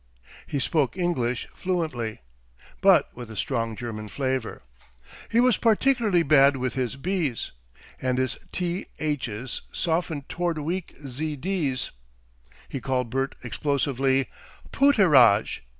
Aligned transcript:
He 0.47 0.57
spoke 0.57 0.97
English 0.97 1.47
fluently, 1.53 2.21
but 2.81 3.15
with 3.15 3.29
a 3.29 3.35
strong 3.37 3.75
German 3.75 4.07
flavour. 4.07 4.63
He 5.29 5.39
was 5.39 5.57
particularly 5.57 6.23
bad 6.23 6.57
with 6.57 6.73
his 6.73 6.95
"b's," 6.95 7.51
and 8.01 8.17
his 8.17 8.35
"th's" 8.51 9.61
softened 9.71 10.27
towards 10.27 10.59
weak 10.59 10.95
"z'ds." 11.05 11.91
He 12.67 12.81
called 12.81 13.11
Bert 13.11 13.35
explosively, 13.43 14.27
"Pooterage." 14.71 15.61